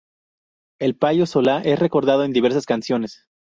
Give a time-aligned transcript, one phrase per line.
[0.79, 3.27] El Payo Solá es recordado en diversas canciones.